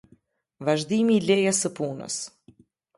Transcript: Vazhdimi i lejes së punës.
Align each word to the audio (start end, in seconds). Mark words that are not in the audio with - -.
Vazhdimi 0.69 1.19
i 1.19 1.23
lejes 1.27 1.63
së 1.67 1.75
punës. 1.79 2.21